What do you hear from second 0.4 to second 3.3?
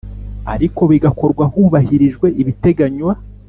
ariko bigakorwa hubahirijwe ibiteganywa